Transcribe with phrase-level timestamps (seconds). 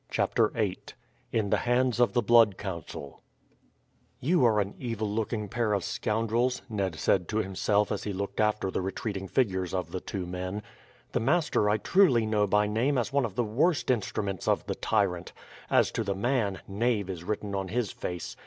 [0.09, 0.79] CHAPTER VIII
[1.31, 3.21] IN THE HANDS OF THE BLOOD COUNCIL
[4.19, 8.39] "You are an evil looking pair of scoundrels," Ned said to himself as he looked
[8.39, 10.63] after the retreating figures of the two men.
[11.11, 14.73] "The master I truly know by name as one of the worst instruments of the
[14.73, 15.33] tyrant;
[15.69, 18.35] as to the man, knave is written on his face.